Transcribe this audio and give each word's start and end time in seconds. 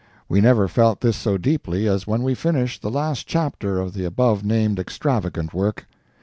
We 0.27 0.41
never 0.41 0.67
felt 0.67 1.01
this 1.01 1.15
so 1.15 1.37
deeply 1.37 1.87
as 1.87 2.07
when 2.07 2.23
we 2.23 2.33
finished 2.33 2.81
the 2.81 2.89
last 2.89 3.27
chapter 3.27 3.79
of 3.79 3.93
the 3.93 4.03
above 4.03 4.43
named 4.43 4.79
extravagant 4.79 5.53
work. 5.53 5.85